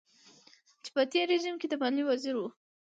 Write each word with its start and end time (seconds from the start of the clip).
چې 0.83 0.89
په 0.95 1.01
تېر 1.11 1.25
رژيم 1.33 1.55
کې 1.61 1.67
د 1.69 1.73
ماليې 1.81 2.03
وزير 2.09 2.35
و. 2.37 2.41